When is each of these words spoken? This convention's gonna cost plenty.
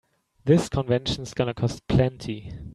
This 0.45 0.67
convention's 0.67 1.35
gonna 1.35 1.53
cost 1.53 1.87
plenty. 1.87 2.51